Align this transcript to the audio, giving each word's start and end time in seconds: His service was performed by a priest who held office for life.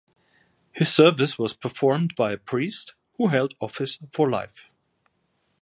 His 0.71 0.91
service 0.91 1.37
was 1.37 1.53
performed 1.53 2.15
by 2.15 2.31
a 2.31 2.37
priest 2.39 2.95
who 3.17 3.27
held 3.27 3.53
office 3.61 3.99
for 4.11 4.31
life. 4.31 4.65